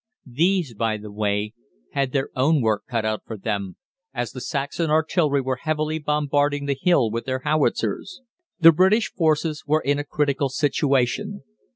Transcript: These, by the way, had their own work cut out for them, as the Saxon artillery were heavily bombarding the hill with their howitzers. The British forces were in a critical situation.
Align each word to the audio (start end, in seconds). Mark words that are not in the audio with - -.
These, 0.25 0.73
by 0.73 0.97
the 0.97 1.11
way, 1.11 1.53
had 1.91 2.11
their 2.11 2.29
own 2.35 2.59
work 2.59 2.85
cut 2.89 3.05
out 3.05 3.21
for 3.23 3.37
them, 3.37 3.75
as 4.15 4.31
the 4.31 4.41
Saxon 4.41 4.89
artillery 4.89 5.41
were 5.41 5.57
heavily 5.57 5.99
bombarding 5.99 6.65
the 6.65 6.73
hill 6.81 7.11
with 7.11 7.25
their 7.25 7.41
howitzers. 7.43 8.21
The 8.59 8.71
British 8.71 9.11
forces 9.11 9.63
were 9.67 9.81
in 9.81 9.99
a 9.99 10.03
critical 10.03 10.49
situation. 10.49 11.43